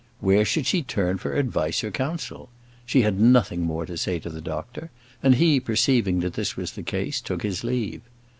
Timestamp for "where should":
0.19-0.65